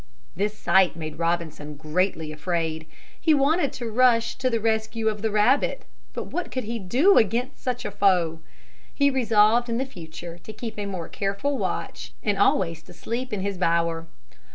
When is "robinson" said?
1.19-1.75